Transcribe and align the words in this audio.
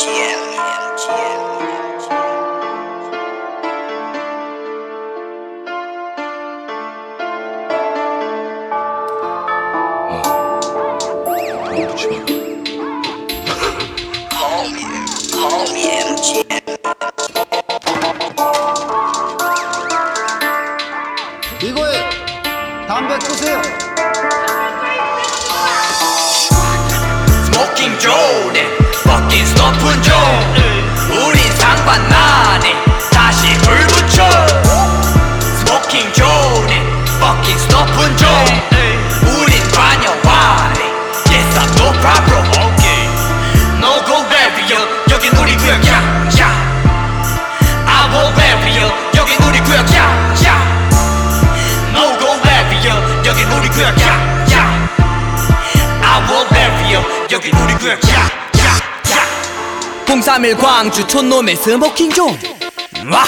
이 0.00 0.28
버킷 29.48 29.56
스토픈 29.56 30.02
존 30.02 30.14
우린 31.10 31.50
상관 31.56 32.06
나네 32.08 32.74
다시 33.10 33.56
불 33.58 33.78
붙여. 33.86 34.28
스모킹 35.56 36.12
존에 36.12 36.84
버킷 37.18 37.58
스토픈 37.58 38.16
존 38.18 38.28
우린 39.26 39.62
관여와네. 39.70 40.80
Yes 41.30 41.58
I'm 41.58 41.70
no 41.80 41.92
problem 42.00 42.46
okay. 42.60 43.08
No 43.78 44.04
go 44.04 44.22
barrier 44.28 44.86
여긴 45.10 45.34
우리 45.36 45.56
구역. 45.56 45.82
야야. 45.86 46.52
I 47.86 48.10
will 48.12 48.34
barrier 48.34 48.92
여긴 49.16 49.42
우리 49.44 49.60
구역. 49.60 49.90
야야. 49.94 50.60
No 51.94 52.18
go 52.18 52.40
barrier 52.42 53.24
여긴 53.24 53.50
우리 53.52 53.68
구역. 53.70 53.98
야야. 53.98 54.88
I 56.02 56.22
will 56.28 56.48
barrier 56.50 57.02
여긴 57.30 57.56
우리 57.56 57.74
구역. 57.74 57.98
야야야 58.04 58.47
031 60.08 60.56
광주 60.56 61.06
촌놈의 61.06 61.54
스모킹 61.56 62.10
존. 62.12 62.30
와! 63.12 63.24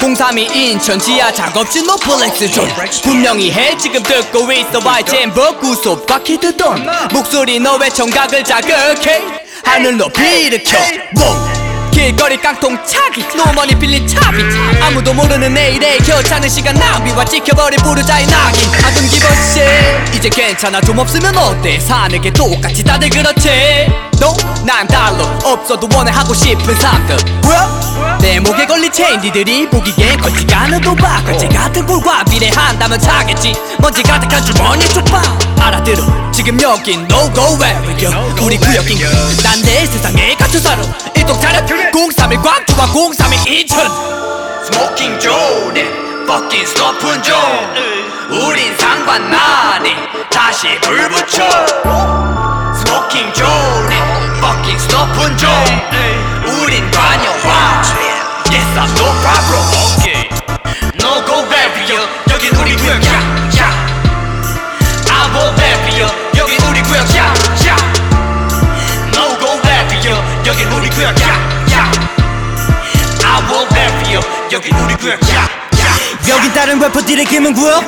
032 0.00 0.46
인천 0.70 0.98
지하 0.98 1.30
작업실 1.30 1.84
노플렉스 1.86 2.50
존. 2.50 2.66
분명히 3.02 3.52
해 3.52 3.76
지금 3.76 4.02
듣고 4.02 4.50
있어 4.52 4.80
YGM 4.82 5.34
버구소 5.34 6.06
바퀴 6.06 6.38
듣던 6.38 6.88
목소리 7.12 7.60
너의 7.60 7.90
청각을 7.90 8.42
자극해. 8.42 9.22
하늘 9.64 9.98
높이 9.98 10.22
일으켜. 10.46 10.78
뭐? 11.14 11.52
길거리 11.92 12.38
깡통 12.40 12.76
차기 12.86 13.22
노머니 13.36 13.78
빌린 13.78 14.08
차비. 14.08 14.42
아무도 14.80 15.12
모르는 15.12 15.52
내일의 15.52 15.98
겨차는 15.98 16.48
시간 16.48 16.74
낭비와 16.74 17.22
찍혀버린 17.26 17.78
부르자의 17.80 18.26
낙인. 18.28 18.68
아둔 18.82 19.06
기버씨 19.08 19.60
이제 20.16 20.28
괜찮아 20.30 20.80
좀 20.80 20.98
없으면 20.98 21.36
어때? 21.36 21.78
사는 21.78 22.18
게 22.18 22.32
똑같이 22.32 22.82
다들 22.82 23.10
그렇지. 23.10 23.92
너난 24.18 24.86
달러 24.88 25.21
없어도 25.44 25.88
원해 25.94 26.10
하고 26.12 26.34
싶은 26.34 26.74
삶들 26.76 27.16
뭐야? 27.42 28.18
내 28.20 28.38
목에 28.40 28.66
걸린 28.66 28.90
체인 28.92 29.20
니들이 29.20 29.68
보기엔 29.68 30.20
걸지가 30.20 30.60
않은 30.62 30.80
도박 30.80 31.24
걸제 31.24 31.48
같은 31.48 31.84
꼴과 31.86 32.24
비례한다면 32.24 32.98
차겠지. 32.98 33.54
먼지 33.78 34.02
가득한 34.02 34.44
주머니 34.44 34.88
쪽박 34.88 35.22
알아들어. 35.60 36.02
지금 36.32 36.60
여긴 36.60 37.06
no 37.10 37.32
go 37.34 37.58
area 37.64 38.34
우리 38.40 38.56
구역인 38.56 38.98
난내 39.42 39.86
세상에 39.86 40.34
갇혀 40.36 40.58
살아 40.58 40.82
일동 41.14 41.38
차렷 41.40 41.66
031 41.68 42.40
광주와 42.40 42.86
032 42.86 43.60
인천. 43.60 43.88
스모킹 44.64 45.18
존에 45.18 45.90
버킷 46.26 46.66
스토픈 46.68 47.22
존 47.22 47.36
우린 48.30 48.76
상관나네 48.78 49.96
다시 50.32 50.78
불 50.80 51.08
붙여. 51.08 51.44
스모킹 52.74 53.32
존에 53.34 54.01
버킷 54.41 54.79
스토픈 54.79 55.37
존 55.37 55.49
우린 56.45 56.89
관여와 56.91 57.81
Yes 58.49 58.65
I'm 58.77 58.89
no 58.97 59.07
problem 59.21 59.63
okay 59.97 60.29
No 60.95 61.23
go 61.25 61.47
barrier 61.49 62.07
여긴 62.31 62.55
우리 62.55 62.75
구역 62.75 63.03
야야 63.05 63.71
I 65.09 65.29
will 65.33 65.53
barrier 65.55 66.09
여긴 66.37 66.61
우리 66.69 66.81
구역 66.83 67.07
야야 67.15 67.75
No 69.13 69.37
go 69.39 69.61
barrier 69.61 70.17
여긴 70.45 70.71
우리 70.71 70.89
구역 70.89 71.19
야야 71.21 71.91
I 73.25 73.41
will 73.49 73.67
barrier 73.69 74.21
여긴 74.51 74.75
우리 74.77 74.95
구역 74.95 75.19
야야 75.29 75.47
여긴 76.28 76.52
다른 76.52 76.78
래퍼들의 76.78 77.24
금은구역? 77.26 77.84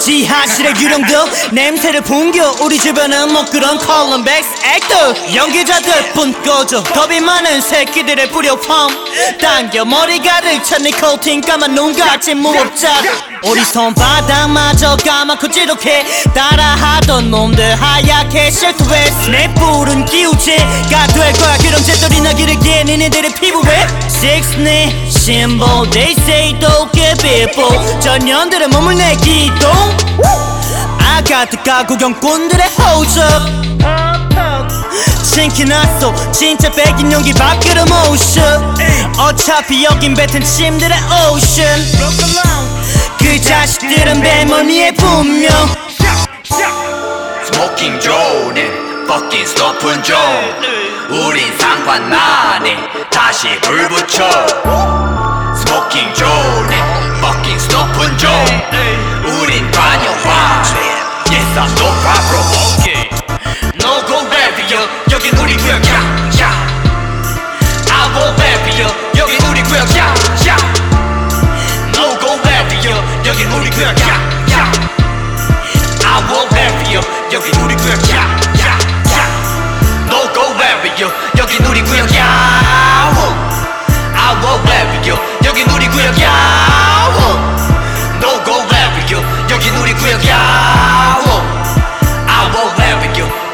지하실의 0.00 0.74
유령들 0.78 1.18
냄새를 1.52 2.00
풍겨. 2.02 2.54
우리 2.60 2.78
주변은 2.78 3.32
뭐 3.32 3.44
그런 3.44 3.78
컬럼백스 3.78 4.48
액터. 4.64 5.34
연기자들 5.34 6.12
뿐 6.12 6.32
꺼져. 6.42 6.82
겁이 6.82 7.20
많은 7.20 7.60
새끼들의 7.60 8.30
뿌려 8.30 8.56
펌. 8.56 8.88
당겨 9.40 9.84
머리 9.84 10.18
가득 10.20 10.62
찬 10.64 10.82
니코틴 10.82 11.40
까만 11.40 11.74
눈같이 11.74 12.34
무법자들 12.34 13.10
우리 13.44 13.64
손바닥마저 13.64 14.96
까맣고 14.96 15.48
지독해. 15.48 16.04
따라하던 16.34 17.30
놈들 17.30 17.74
하얗게 17.80 18.50
실투했어 18.50 19.30
내 19.30 19.52
뿔은 19.54 20.04
기우제가 20.06 21.06
될 21.08 21.32
거야. 21.34 21.56
그럼 21.58 21.82
잿더리 21.84 22.20
나기를 22.20 22.58
기해 22.60 22.84
니네들의 22.84 23.34
피부에. 23.34 23.86
Six네 24.06 25.08
심보 25.10 25.90
They 25.90 26.12
say 26.18 26.58
도 26.58 26.88
깨 27.08 27.14
비보 27.14 28.00
전년들의 28.00 28.68
몸을 28.68 28.94
내 28.94 29.16
기동 29.16 29.72
아가트가 31.00 31.86
구경꾼들의 31.86 32.66
호적. 32.68 33.24
신기났어. 35.22 36.32
진짜 36.32 36.70
백인 36.70 37.10
용기 37.10 37.32
밖으로 37.32 37.86
모셔 37.86 38.74
어차피 39.18 39.84
여긴 39.84 40.12
뱉은 40.12 40.44
침들의 40.44 40.98
오션. 41.32 41.66
그 43.18 43.40
자식들은 43.40 44.20
배머니의 44.20 44.94
분명. 44.96 45.50
스모킹 47.46 48.00
존에 48.00 48.70
버킷 49.06 49.48
스토픈 49.48 50.02
존 50.02 50.18
우린 51.08 51.56
상관 51.58 52.10
나네 52.10 52.76
다시 53.10 53.58
불 53.62 53.88
붙여. 53.88 54.28
스모킹 55.56 56.14
존에 56.14 56.77
버킷 57.68 58.24
스 58.72 58.87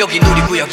여긴 0.00 0.22
우리 0.24 0.40
구역 0.46 0.60
야야 0.60 0.69